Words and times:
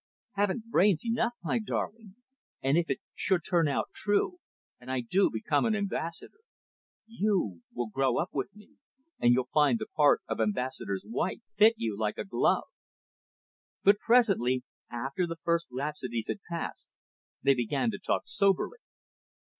Haven't 0.31 0.71
brains 0.71 1.05
enough, 1.05 1.33
my 1.43 1.59
darling. 1.59 2.15
And, 2.63 2.75
if 2.75 2.89
it 2.89 3.01
should 3.13 3.41
turn 3.47 3.67
out 3.67 3.89
true, 3.93 4.39
and 4.79 4.89
I 4.91 5.01
do 5.01 5.29
become 5.29 5.63
an 5.63 5.75
ambassador, 5.75 6.39
you 7.05 7.61
will 7.75 7.85
grow 7.89 8.17
up 8.17 8.29
with 8.33 8.49
me, 8.55 8.77
and 9.19 9.31
you'll 9.31 9.51
find 9.53 9.77
the 9.77 9.85
part 9.95 10.21
of 10.27 10.39
ambassador's 10.41 11.05
wife 11.07 11.37
fit 11.55 11.75
you 11.77 11.95
like 11.95 12.17
a 12.17 12.25
glove." 12.25 12.63
But, 13.83 13.99
presently, 13.99 14.63
after 14.89 15.27
the 15.27 15.37
first 15.43 15.67
rhapsodies 15.71 16.29
had 16.29 16.39
passed, 16.49 16.87
they 17.43 17.53
began 17.53 17.91
to 17.91 17.99
talk 17.99 18.23
soberly. 18.25 18.79